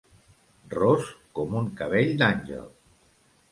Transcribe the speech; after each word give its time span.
Ros 0.75 1.11
com 1.41 1.53
un 1.61 1.69
cabell 1.83 2.17
d'àngel. 2.25 2.67